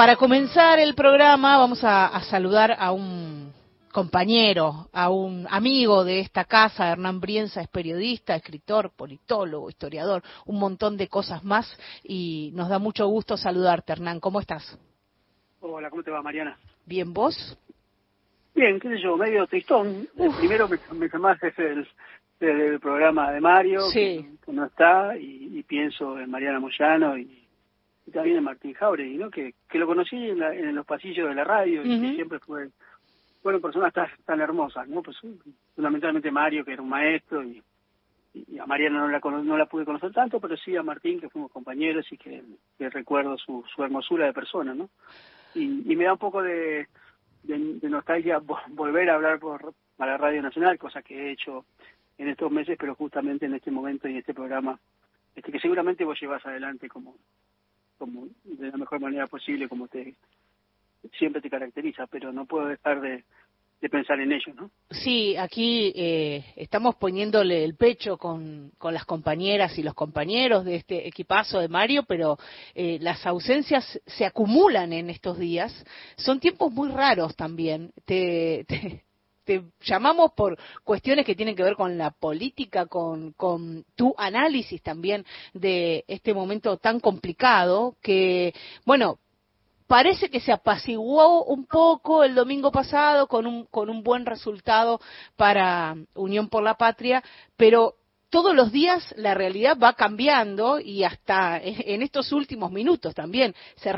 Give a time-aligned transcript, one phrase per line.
[0.00, 3.52] para comenzar el programa vamos a, saludar a un
[3.92, 10.58] compañero, a un amigo de esta casa, Hernán Brienza, es periodista, escritor, politólogo, historiador, un
[10.58, 14.20] montón de cosas más y nos da mucho gusto saludarte, Hernán.
[14.20, 14.80] ¿Cómo estás?
[15.60, 16.56] Hola, ¿cómo te va, Mariana?
[16.86, 17.58] Bien, ¿vos?
[18.54, 20.08] Bien, qué sé yo, medio tristón.
[20.16, 21.86] El primero me, me llamaste el,
[22.40, 27.49] el, programa de Mario, que, no está, y, pienso en Mariana Moyano y,
[28.10, 29.30] también en Martín Jauregui, ¿no?
[29.30, 32.68] Que, que lo conocí en, los pasillos de la radio y que siempre fue,
[33.42, 35.02] fueron personas tan, tan hermosas, ¿no?
[35.02, 35.16] Pues
[35.74, 37.62] fundamentalmente Mario, que era un maestro, y,
[38.34, 41.28] y a Mariana no la, no la pude conocer tanto, pero sí a Martín, que
[41.28, 42.42] fuimos compañeros y que,
[42.78, 44.90] recuerdo su, su hermosura de persona, ¿no?
[45.54, 46.86] Y, y me da un poco de
[47.42, 51.64] de, nostalgia volver a hablar por la Radio Nacional, cosa que he hecho
[52.18, 54.78] en estos meses, pero justamente en este momento y en este programa,
[55.34, 57.14] este que seguramente vos llevas adelante como,
[58.00, 60.14] como de la mejor manera posible, como te
[61.18, 63.24] siempre te caracteriza, pero no puedo dejar de,
[63.80, 64.70] de pensar en ello, ¿no?
[64.90, 70.76] Sí, aquí eh, estamos poniéndole el pecho con, con, las compañeras y los compañeros de
[70.76, 72.38] este equipazo de Mario, pero
[72.74, 75.72] eh, las ausencias se acumulan en estos días.
[76.16, 77.92] Son tiempos muy raros también.
[78.06, 79.04] Te, te,
[79.80, 83.34] llamamos por cuestiones que tienen que ver con la política, con,
[83.96, 89.18] tu análisis también de este momento tan complicado que, bueno,
[89.86, 95.00] parece que se apaciguó un poco el domingo pasado con un, con un buen resultado
[95.36, 97.22] para Unión por la Patria,
[97.56, 97.96] pero
[98.30, 103.92] todos los días la realidad va cambiando y hasta en estos últimos minutos también se,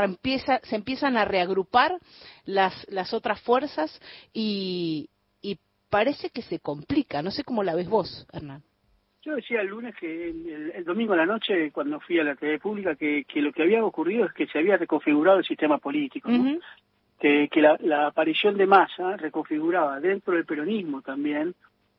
[0.63, 1.99] se empiezan a reagrupar
[2.47, 4.01] las, las otras fuerzas
[4.33, 5.11] y
[5.93, 7.21] parece que se complica.
[7.21, 8.63] No sé cómo la ves vos, Hernán.
[9.21, 12.59] Yo decía el lunes que el, domingo a la noche, cuando fui a la TV
[12.59, 16.31] pública, que, lo que había ocurrido es que se había reconfigurado el sistema político,
[17.21, 17.49] que,
[17.83, 21.55] la, aparición de masa reconfiguraba dentro del peronismo también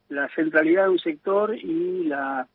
[0.09, 2.47] la centralidad de un sector y la,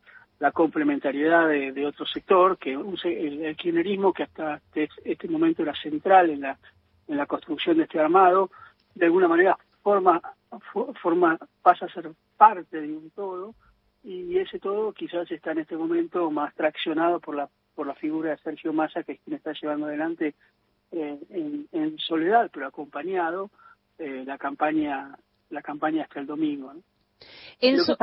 [0.52, 6.40] complementariedad de, otro sector, que el, kirchnerismo, que hasta este, este, momento era central en
[6.40, 6.58] la,
[7.06, 8.50] en la construcción de este armado,
[8.94, 10.20] de alguna manera forma,
[11.02, 13.54] forma pasa a ser parte de un todo,
[14.02, 18.30] y ese todo quizás está en este momento más traccionado por la por la figura
[18.30, 20.34] de Sergio Massa que es quien está llevando adelante
[20.90, 23.50] eh, en, soledad pero acompañado
[23.98, 25.16] eh, la campaña
[25.50, 26.72] la campaña hasta el domingo
[27.60, 27.96] esa,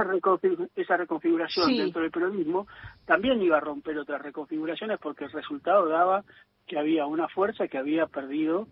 [0.98, 2.68] reconfiguración dentro del peronismo
[3.06, 6.24] también iba a romper otras reconfiguraciones porque el resultado daba
[6.68, 8.68] que había una fuerza que había perdido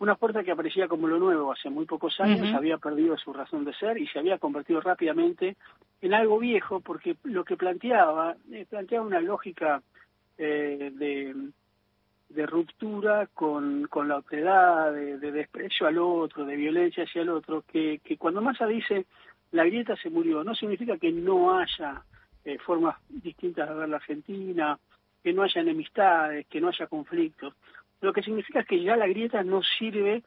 [0.00, 3.64] una fuerza que aparecía como lo nuevo hace muy pocos años, había perdido su razón
[3.64, 5.56] de ser y se había convertido rápidamente
[6.00, 9.82] en algo viejo porque lo que planteaba, eh, planteaba una lógica
[10.36, 11.34] eh, de,
[12.28, 17.64] de, ruptura con, con la otredad, de, desprecio al otro, de violencia hacia el otro,
[17.66, 19.06] que, que cuando Massa dice
[19.50, 22.02] la grieta se murió, no significa que no haya
[22.44, 24.78] eh, formas distintas de ver la Argentina,
[25.24, 27.54] que no haya enemistades, que no haya conflictos
[28.00, 30.22] lo que significa que ya la grieta no sirve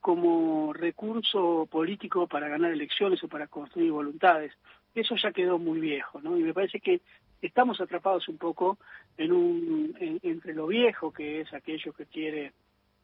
[0.00, 4.52] como recurso político para ganar elecciones o para construir voluntades.
[4.94, 6.36] Eso ya quedó muy viejo, ¿no?
[6.36, 7.00] Y me parece que
[7.40, 8.78] estamos atrapados un poco
[9.16, 12.52] en un entre lo viejo que es aquello que quiere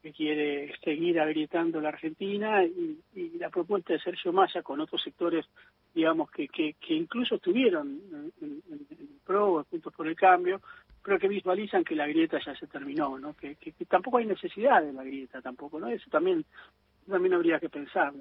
[0.03, 2.99] que quiere seguir agrietando la Argentina y,
[3.39, 5.47] la propuesta de Sergio Massa con otros sectores,
[5.95, 8.01] digamos, que, que, incluso estuvieron
[8.41, 8.63] en,
[9.25, 10.61] pro, Juntos por el Cambio,
[11.03, 13.35] pero que visualizan que la grieta ya se terminó, ¿no?
[13.35, 13.57] Que,
[13.89, 15.89] tampoco hay necesidad de la grieta tampoco, ¿no?
[15.89, 16.45] Eso también,
[17.09, 18.13] también habría que pensar.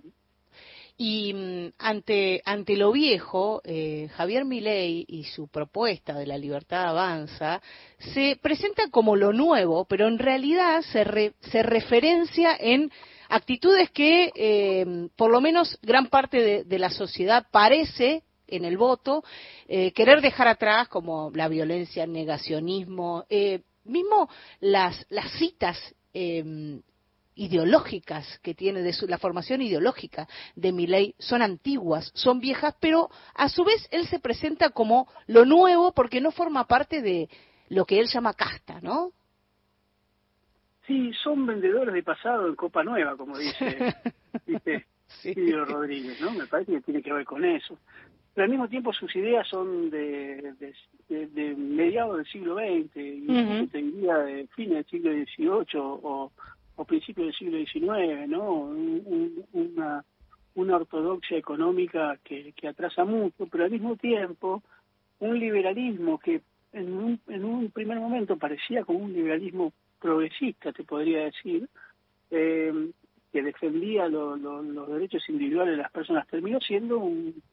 [1.01, 6.89] Y mm, ante, ante lo viejo, eh, Javier Milei y su propuesta de la libertad
[6.89, 7.61] avanza
[8.13, 12.91] se presenta como lo nuevo, pero en realidad se, se referencia en
[13.29, 19.23] actitudes que eh, por lo menos gran parte de la sociedad parece en el voto,
[19.67, 24.29] eh, querer dejar atrás como la violencia, el negacionismo, eh, mismo
[24.59, 25.77] las, las citas
[26.13, 26.81] em,
[27.39, 32.75] ideológicas que tiene de su, la formación ideológica de mi ley son antiguas, son viejas,
[32.79, 37.29] pero a su vez él se presenta como lo nuevo porque no forma parte de
[37.69, 39.11] lo que él llama casta, ¿no?
[40.85, 43.95] Sí, son vendedores de pasado en Copa Nueva, como dice,
[44.45, 45.33] dice sí.
[45.51, 46.31] Rodríguez, ¿no?
[46.31, 47.77] Me parece que tiene que ver con eso
[48.33, 50.53] pero al mismo tiempo sus ideas son de,
[51.09, 56.31] de, mediados del siglo XX, y te diría de fines del siglo XVIII o,
[56.79, 58.71] o principios del siglo XIX, ¿no?
[59.51, 60.05] una,
[60.55, 64.63] una ortodoxia económica que, que atrasa mucho, pero al mismo tiempo
[65.19, 66.41] un liberalismo que
[66.71, 71.67] en un, en un primer momento parecía como un liberalismo progresista, te podría decir,
[72.31, 72.91] eh,
[73.33, 77.43] que defendía los derechos individuales de las personas, terminó siendo un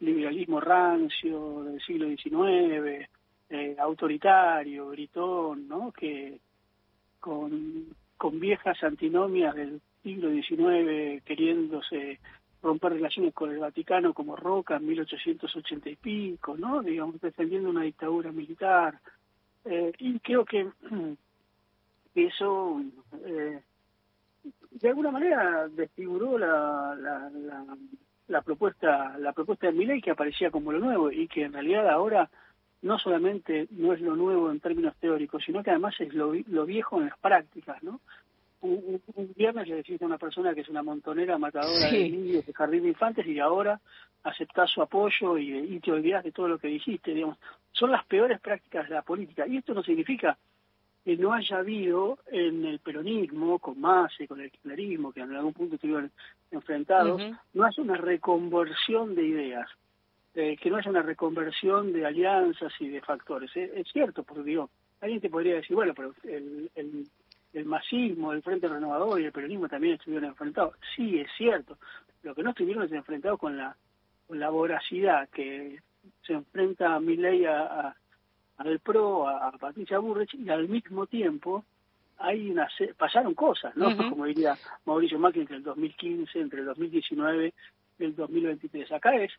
[0.00, 3.08] liberalismo rancio del siglo XIX,
[3.48, 5.92] eh, autoritario, gritón, ¿no?
[5.92, 6.40] Que
[7.20, 7.86] con,
[8.22, 12.20] con viejas antinomias del siglo XIX queriéndose
[12.62, 16.84] romper relaciones con el Vaticano como Roca en 1880 y pico, ¿no?
[16.84, 18.96] Digamos, defendiendo una dictadura militar.
[19.64, 20.68] Eh, y creo que
[22.14, 22.80] eso
[23.24, 23.60] eh,
[24.70, 27.28] de alguna manera desfiguró la, la,
[28.28, 31.90] la, propuesta la propuesta de Milei que aparecía como lo nuevo y que en realidad
[31.90, 32.30] ahora
[32.82, 36.66] no solamente no es lo nuevo en términos teóricos, sino que además es lo, lo
[36.66, 38.00] viejo en las prácticas, ¿no?
[38.60, 39.00] Un,
[39.34, 42.82] viernes le decís a una persona que es una montonera matadora de niños de jardín
[42.82, 43.80] de infantes y ahora
[44.22, 47.38] aceptás su apoyo y, y te olvidás de todo lo que dijiste, digamos.
[47.72, 49.48] Son las peores prácticas de la política.
[49.48, 50.38] Y esto no significa
[51.04, 55.34] que no haya habido en el peronismo, con Massa y con el kirchnerismo, que en
[55.34, 56.12] algún punto estuvieron
[56.50, 57.20] enfrentados,
[57.52, 59.68] no haya una reconversión de ideas,
[60.34, 63.50] eh, que no haya una reconversión de alianzas y de factores.
[63.54, 64.70] Es, cierto, porque digo,
[65.00, 67.06] alguien te podría decir, bueno, pero el, el,
[67.52, 70.76] el masismo, el Frente Renovador y el peronismo también estuvieron enfrentados.
[70.96, 71.78] Sí, es cierto.
[72.22, 73.76] Lo que no estuvieron es enfrentados con la,
[74.26, 75.80] con la voracidad que
[76.26, 77.94] se enfrenta a ley a
[78.58, 81.64] al PRO, a, Patricia Burrich, y al mismo tiempo
[82.18, 83.96] hay una pasaron cosas, ¿no?
[83.96, 87.52] Como diría Mauricio Macri entre el 2015, entre el 2019
[87.98, 88.92] y el 2023.
[88.92, 89.32] Acá es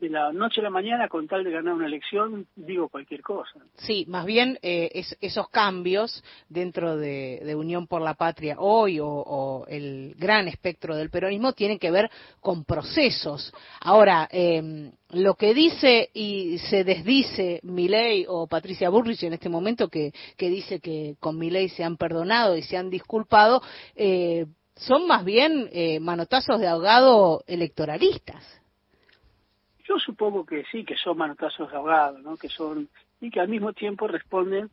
[0.00, 3.60] de la noche a la mañana con tal de ganar una elección, digo cualquier cosa.
[3.76, 10.14] Sí, más bien eh, esos cambios dentro de, Unión por la Patria hoy o, el
[10.16, 12.10] gran espectro del peronismo tienen que ver
[12.40, 13.52] con procesos.
[13.80, 19.88] Ahora, em, lo que dice y se desdice Milei o Patricia Burrich en este momento,
[19.88, 23.60] que, que dice que con Milei se han perdonado y se han disculpado,
[23.94, 28.59] eh, son más bien eh, manotazos de ahogado electoralistas.
[29.90, 32.36] Yo supongo que sí, que son manotazos de ahogado, ¿no?
[32.36, 32.88] Que son
[33.20, 34.70] y que al mismo tiempo responden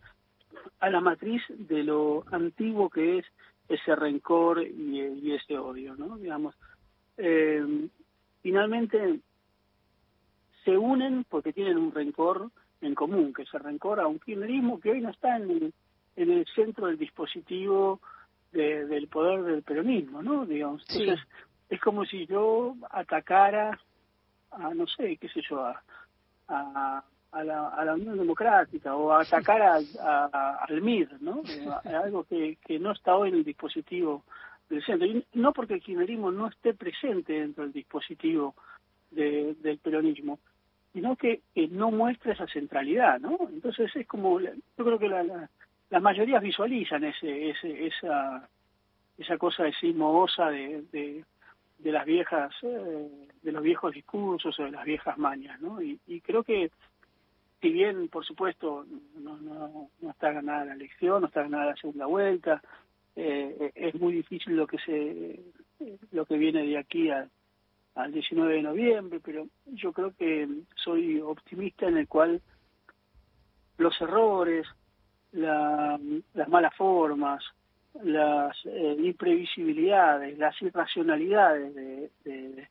[0.80, 3.26] a la matriz de lo antiguo que es
[3.68, 6.20] ese rencor y, ese odio, ¿no?
[6.20, 6.54] Digamos,
[7.18, 7.90] eh,
[8.44, 9.20] finalmente
[10.64, 14.92] se unen porque tienen un rencor en común, que se rencor a un kirchnerismo que
[14.92, 15.74] hoy no está en el,
[16.16, 18.02] en el centro del dispositivo
[18.52, 20.46] del poder del peronismo, ¿no?
[20.46, 21.28] Digamos, entonces
[21.70, 23.80] es como si yo atacara
[24.58, 25.84] a no sé, qué sé yo, a,
[26.48, 31.44] a, la, a la Unión Democrática o a atacar al MIR, ¿no?
[31.86, 34.24] algo que, que no está hoy en el dispositivo
[34.70, 35.08] del centro.
[35.08, 38.56] Y no porque el kirchnerismo no esté presente dentro del dispositivo
[39.12, 40.40] del peronismo,
[40.94, 43.38] sino que, no muestra esa centralidad, ¿no?
[43.50, 45.50] Entonces es como, yo creo que la,
[45.90, 48.50] las mayorías visualizan ese, ese, esa,
[49.18, 51.24] esa cosa de sismosa de, de,
[51.80, 53.10] de las viejas, eh,
[53.42, 55.82] de los viejos discursos o de las viejas mañas, ¿no?
[55.82, 56.72] Y, creo que,
[57.62, 58.86] si bien, por supuesto,
[59.20, 62.62] no, no, no está ganada la elección, no está ganada la segunda vuelta,
[63.16, 65.40] eh, es muy difícil lo que se,
[66.12, 67.30] lo que viene de aquí al,
[67.96, 72.42] al 19 de noviembre, pero yo creo que soy optimista en el cual
[73.78, 74.68] los errores,
[75.32, 76.00] la,
[76.34, 77.44] las malas formas,
[78.04, 81.76] las eh, imprevisibilidades, las irracionalidades
[82.24, 82.68] de,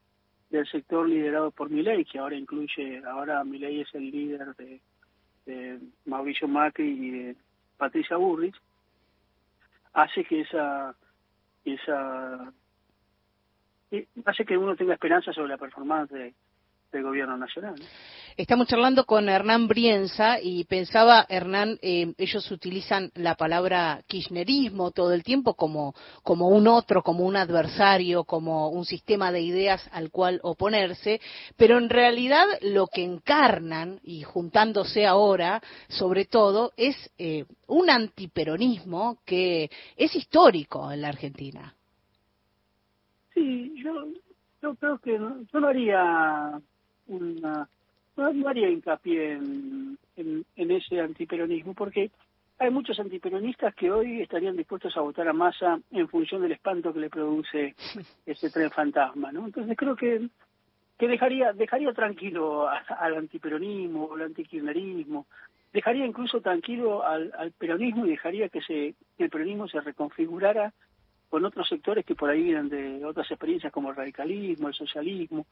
[0.50, 4.80] del sector liderado por Milei, que ahora incluye, ahora Milei es el líder de,
[6.06, 7.36] Mauricio Macri y de
[7.76, 8.56] Patricia Burrich,
[9.92, 10.94] hace que esa,
[11.64, 12.52] esa
[13.92, 16.34] eh, hace que uno tenga esperanza sobre la performance
[16.96, 17.76] del gobierno nacional.
[18.36, 25.14] Estamos charlando con Hernán Brienza y pensaba, Hernán, eh, ellos utilizan la palabra kirchnerismo todo
[25.14, 30.10] el tiempo como, como un otro, como un adversario, como un sistema de ideas al
[30.10, 31.18] cual oponerse,
[31.56, 39.18] pero en realidad lo que encarnan, y juntándose ahora, sobre todo, es eh, un antiperonismo
[39.24, 41.74] que es histórico en la Argentina.
[43.32, 44.08] Sí, yo,
[44.62, 46.60] yo creo que yo no haría
[47.06, 47.68] una
[48.16, 52.10] no, haría hincapié en, en, ese antiperonismo, porque
[52.58, 56.92] hay muchos antiperonistas que hoy estarían dispuestos a votar a masa en función del espanto
[56.92, 57.74] que le produce
[58.26, 59.44] ese tren fantasma, ¿no?
[59.44, 60.28] Entonces creo que
[60.98, 65.26] que dejaría dejaría tranquilo al antiperonismo, al antikirchnerismo,
[65.70, 70.72] dejaría incluso tranquilo al, al, peronismo y dejaría que se el peronismo se reconfigurara
[71.28, 75.44] con otros sectores que por ahí vienen de otras experiencias como el radicalismo, el socialismo,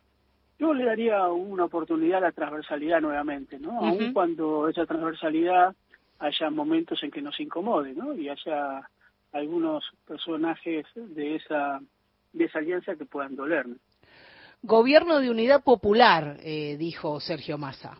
[0.58, 3.78] yo le daría una oportunidad a la transversalidad nuevamente, ¿no?
[3.80, 5.74] Aun cuando esa transversalidad
[6.18, 8.14] haya momentos en que nos incomode, ¿no?
[8.14, 8.88] Y haya
[9.32, 11.80] algunos personajes de esa
[12.32, 13.76] de esa alianza que puedan dolerme.
[14.62, 17.96] Gobierno de unidad popular, eh, dijo Sergio Massa.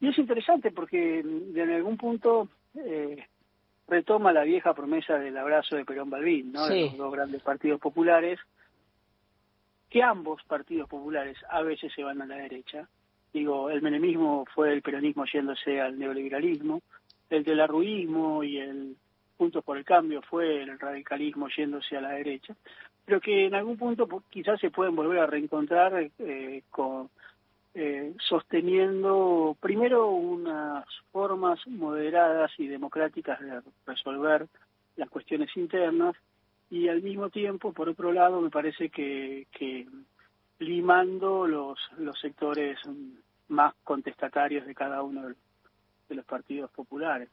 [0.00, 3.24] Y es interesante porque en algún punto eh,
[3.88, 6.66] retoma la vieja promesa del abrazo de Perón Balbín, ¿no?
[6.66, 8.38] de los dos grandes partidos populares,
[9.94, 12.88] que ambos partidos populares a veces se van a la derecha.
[13.32, 16.82] Digo, el menemismo fue el peronismo yéndose al neoliberalismo,
[17.30, 18.96] el del arruismo y el
[19.36, 22.56] Puntos por el Cambio fue el radicalismo yéndose a la derecha,
[23.04, 27.08] pero que en algún punto quizás se pueden volver a reencontrar eh, con
[27.76, 34.48] eh, sosteniendo primero unas formas moderadas y democráticas de resolver
[34.96, 36.16] las cuestiones internas
[36.70, 39.86] y al mismo tiempo, por otro lado, me parece que, que
[40.58, 42.78] limando los, los sectores
[43.48, 45.28] más contestatarios de cada uno
[46.08, 47.28] de los partidos populares.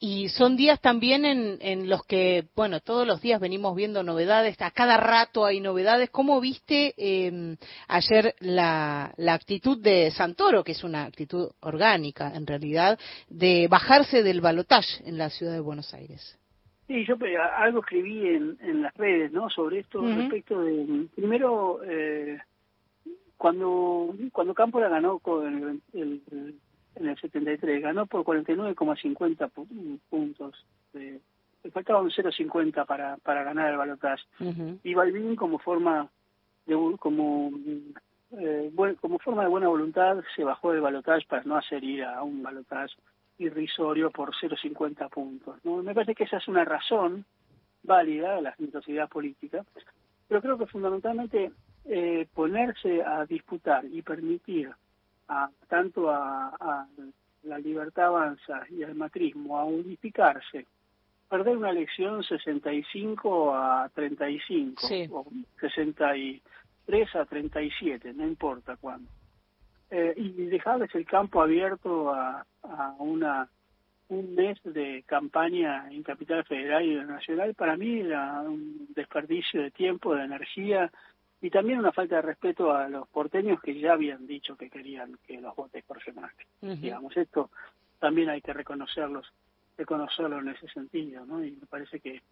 [0.00, 4.70] Y son días también en, los que, bueno, todos los días venimos viendo novedades, a
[4.70, 6.10] cada rato hay novedades.
[6.10, 7.56] ¿Cómo viste em,
[7.88, 12.96] ayer la, actitud de Santoro, que es una actitud orgánica en realidad,
[13.28, 16.38] de bajarse del balotaje en la ciudad de Buenos Aires?
[16.88, 19.48] Sí, yo eh, algo escribí en, en las redes, ¿no?
[19.50, 22.38] Sobre esto respecto de, primero, eh,
[23.36, 26.54] cuando cuando Cámpora ganó con el
[26.98, 29.50] en el 73, ganó por 49,50
[30.08, 30.66] puntos.
[30.94, 31.20] Eh,
[31.64, 34.24] le faltaba un 0,50 para, para ganar el balotaje.
[34.82, 36.08] Y Balbín como forma
[36.66, 37.50] de como
[38.32, 42.22] eh, como forma de buena voluntad se bajó del balotaje para no hacer ir a
[42.22, 42.94] un balotaje
[43.38, 45.56] irrisorio por 0,50 puntos.
[45.64, 45.82] ¿no?
[45.82, 47.24] Me parece que esa es una razón
[47.82, 49.64] válida de la generosidad política,
[50.26, 51.52] pero creo que fundamentalmente
[51.84, 54.70] eh, ponerse a disputar y permitir
[55.28, 56.86] a, tanto a,
[57.44, 60.66] la libertad avanza y al macrismo a unificarse,
[61.28, 65.26] perder una elección 65 a 35 o
[65.60, 69.08] 63 a 37, no importa cuándo.
[69.90, 73.48] Eh, y dejarles el campo abierto a, a una
[74.08, 79.70] un mes de campaña en Capital Federal y Nacional para mí era un desperdicio de
[79.70, 80.90] tiempo, de energía
[81.40, 85.18] y también una falta de respeto a los porteños que ya habían dicho que querían
[85.26, 86.46] que los vote Jorge Macri.
[86.60, 87.50] Digamos, esto
[87.98, 89.30] también hay que reconocerlos,
[89.76, 91.44] reconocerlo en ese sentido, ¿no?
[91.44, 92.22] Y me parece que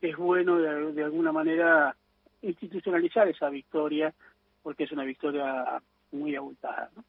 [0.00, 1.94] es bueno de, de alguna manera
[2.42, 4.14] institucionalizar esa victoria,
[4.62, 7.04] porque es una victoria muy abultada, ¿no?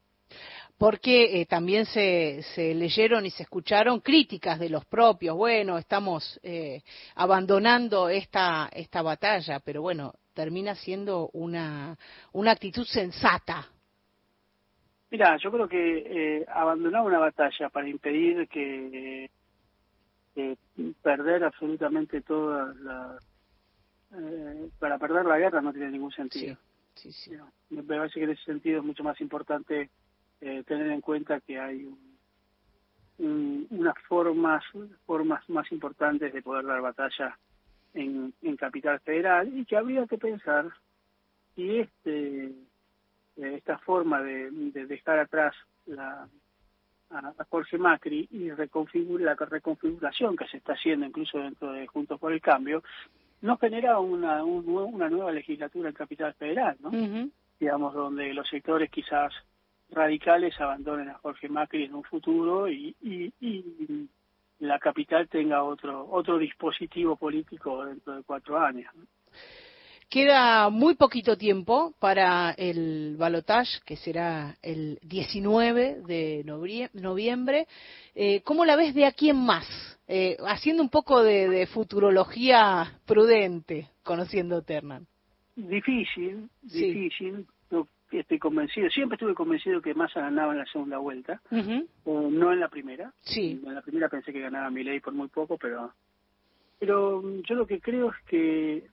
[0.80, 6.40] porque eh, también se, se, leyeron y se escucharon críticas de los propios, bueno, estamos
[6.42, 6.80] eh,
[7.16, 11.98] abandonando esta, esta batalla, pero bueno, termina siendo una,
[12.32, 13.68] una actitud sensata.
[15.10, 19.28] Mira, yo creo que eh, abandonar una batalla para impedir que
[21.02, 23.18] perder absolutamente toda la...
[24.78, 26.54] para perder la guerra no tiene ningún sentido.
[26.54, 26.69] Sí,
[27.02, 27.32] sí, sí.
[27.70, 29.90] Me parece que en ese sentido es mucho más importante
[30.40, 31.88] eh, tener en cuenta que hay
[33.18, 34.64] unas formas,
[35.04, 37.38] formas más importantes de poder dar batalla
[37.92, 40.70] en, en Capital Federal y que habría que pensar
[41.54, 42.46] si este
[43.36, 45.54] eh, esta forma de, dejar atrás
[45.86, 46.28] la,
[47.10, 52.18] a, Jorge Macri y reconfigurar la reconfiguración que se está haciendo incluso dentro de Juntos
[52.18, 52.82] por el Cambio
[53.42, 56.90] no genera una, una nueva legislatura en Capital Federal, ¿no?
[57.58, 59.32] Digamos, donde los sectores quizás
[59.90, 64.08] radicales abandonen a Jorge Macri en un futuro y, y,
[64.60, 68.92] la capital tenga otro otro dispositivo político dentro de cuatro años.
[70.10, 76.42] Queda muy poquito tiempo para el balotage, que será el 19 de
[76.94, 77.68] noviembre.
[78.16, 79.68] Eh, ¿Cómo la ves de aquí en más?
[80.08, 85.06] Eh, haciendo un poco de, futurología prudente, conociendo Ternan.
[85.54, 87.46] Difícil, difícil
[88.10, 92.68] estoy convencido, siempre estuve convencido que Massa ganaba en la segunda vuelta, no en la
[92.68, 93.12] primera.
[93.20, 93.60] Sí.
[93.64, 95.92] En la primera pensé que ganaba ley por muy poco, pero
[96.80, 98.84] pero yo lo que creo es que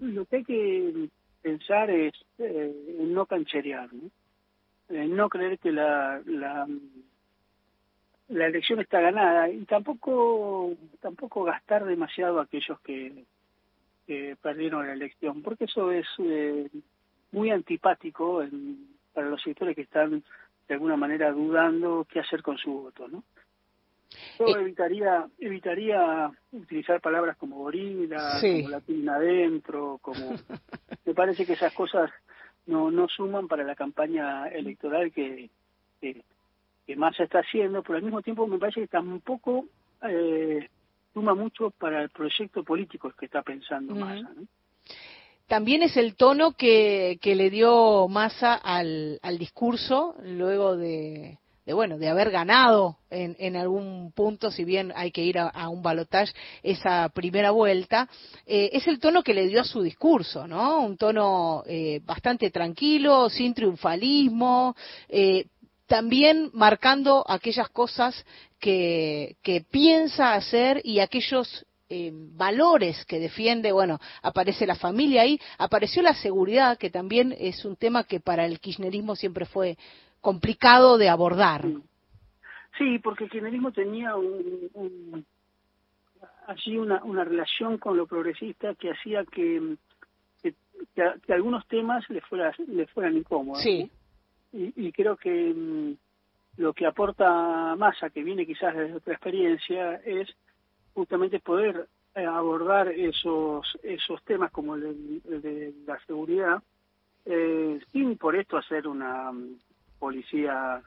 [0.00, 1.08] lo que hay que
[1.42, 4.10] pensar es eh, no cancherear, ¿no?
[4.88, 6.66] no creer que la, la
[8.28, 13.24] la elección está ganada y tampoco tampoco gastar demasiado a aquellos que,
[14.06, 16.68] que perdieron la elección, porque eso es eh,
[17.32, 18.42] muy antipático
[19.12, 20.22] para los sectores que están
[20.68, 23.22] de alguna manera dudando qué hacer con su voto, ¿no?
[24.38, 30.34] Yo eh, evitaría evitaría utilizar palabras como gorila, como latina adentro, como
[31.04, 32.10] me parece que esas cosas
[32.66, 35.50] no no suman para la campaña electoral que
[36.00, 36.22] que,
[37.16, 39.66] se está haciendo, pero al mismo tiempo me parece que tampoco
[40.02, 40.68] eh,
[41.14, 44.30] suma mucho para el proyecto político que está pensando Massa.
[45.46, 51.72] También es el tono que, que le dio Massa al, al discurso luego de, de
[51.72, 55.82] bueno de haber ganado en, en, algún punto si bien hay que ir a, un
[55.82, 58.08] balotaje esa primera vuelta
[58.46, 62.50] eh, es el tono que le dio a su discurso no un tono eh, bastante
[62.50, 64.76] tranquilo sin triunfalismo
[65.08, 65.46] eh,
[65.86, 68.24] también marcando aquellas cosas
[68.58, 75.38] que, que piensa hacer y aquellos eh, valores que defiende, bueno, aparece la familia ahí,
[75.58, 79.76] apareció la seguridad, que también es un tema que para el kirchnerismo siempre fue
[80.24, 81.66] complicado de abordar.
[82.78, 85.24] Sí, porque el kirchnerismo tenía un,
[86.46, 89.76] así una, una relación con lo progresista que hacía que,
[90.42, 93.62] que, algunos temas le, fuera, le fueran incómodos.
[93.62, 93.90] Sí.
[94.52, 95.96] Y, creo que mm,
[96.62, 100.28] lo que aporta Massa, que viene quizás de otra experiencia, es
[100.94, 106.62] justamente poder eh, abordar esos esos temas como el de, la seguridad
[107.24, 109.32] eh, sin por esto hacer una
[110.04, 110.82] policía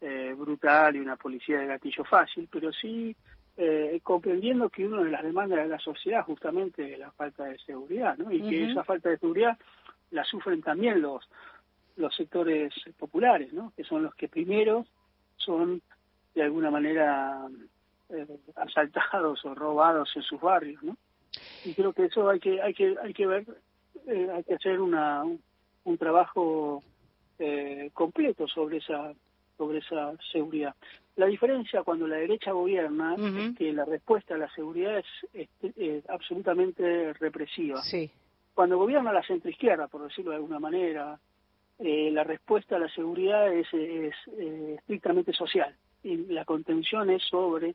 [0.00, 3.16] eh, brutal y una policía de gatillo fácil, pero sí
[3.56, 7.58] eh, comprendiendo que una de las demandas de la sociedad justamente es la falta de
[7.58, 8.30] seguridad, ¿no?
[8.30, 9.58] Y que esa falta de seguridad
[10.12, 11.28] la sufren también los
[11.96, 13.72] los sectores populares, ¿no?
[13.76, 14.86] Que son los que primero
[15.36, 15.82] son
[16.36, 17.48] de alguna manera
[18.10, 20.96] eh, asaltados o robados en sus barrios, ¿no?
[21.64, 23.44] Y creo que eso hay que hay que hay que ver,
[24.06, 25.24] eh, hay que hacer una
[25.84, 26.84] un trabajo
[27.44, 29.12] eh, completo sobre esa
[29.56, 30.74] sobre esa seguridad.
[31.16, 35.02] La diferencia cuando la derecha gobierna es que la respuesta a la seguridad
[35.34, 37.82] es, absolutamente represiva.
[37.82, 38.10] Sí.
[38.54, 41.18] Cuando gobierna la centroizquierda, por decirlo de alguna manera,
[41.78, 47.22] eh, la respuesta a la seguridad es, es eh, estrictamente social y la contención es
[47.24, 47.74] sobre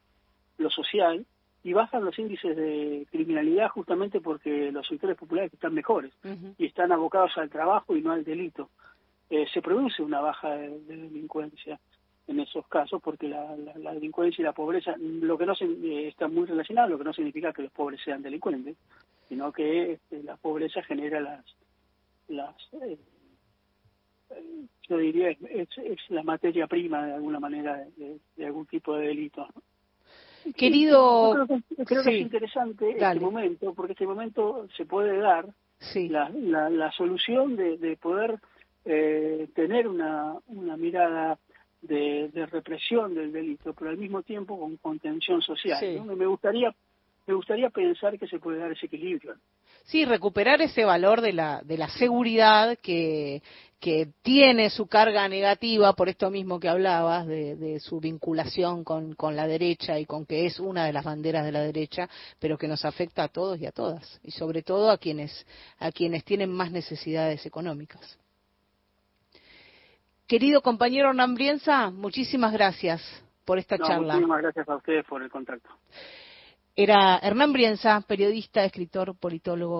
[0.57, 1.25] lo social
[1.63, 6.13] y bajan los índices de criminalidad justamente porque los sectores populares están mejores
[6.57, 8.69] y están abocados al trabajo y no al delito.
[9.29, 11.79] Eh, se produce una baja de, delincuencia
[12.27, 13.55] en esos casos porque la,
[13.93, 17.13] delincuencia y la pobreza, lo que no se, eh, está muy relacionado, lo que no
[17.13, 18.77] significa que los pobres sean delincuentes,
[19.27, 21.43] sino que este, la pobreza genera las,
[22.29, 22.97] las eh,
[24.87, 29.47] yo diría, es, es, la materia prima de alguna manera de, algún tipo de delito.
[30.55, 31.45] Querido,
[31.85, 35.47] creo que, es interesante este momento, porque este momento se puede dar
[35.93, 38.39] la, la, la, solución de, de poder
[38.87, 41.37] eh, tener una, una mirada
[41.81, 46.05] de, represión del delito, pero al mismo tiempo con contención social.
[46.05, 46.73] Me gustaría
[47.27, 49.35] me gustaría pensar que se puede dar ese equilibrio.
[49.83, 53.41] Sí, recuperar ese valor de la, de la seguridad que,
[53.81, 59.13] que tiene su carga negativa por esto mismo que hablabas, de, de su vinculación con,
[59.15, 62.57] con, la derecha y con que es una de las banderas de la derecha, pero
[62.57, 65.45] que nos afecta a todos y a todas, y sobre todo a quienes,
[65.79, 68.17] a quienes tienen más necesidades económicas.
[70.27, 73.01] Querido compañero Hernán Brienza, muchísimas gracias
[73.45, 74.15] por esta charla.
[74.15, 75.69] Muchísimas gracias a ustedes por el contacto.
[76.75, 79.75] Era Hernán Brienza, periodista, escritor, politólogo.